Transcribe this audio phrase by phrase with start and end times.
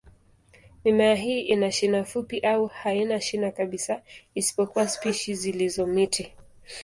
[0.83, 4.01] Mimea hii ina shina fupi au haina shina kabisa,
[4.35, 6.33] isipokuwa spishi zilizo miti.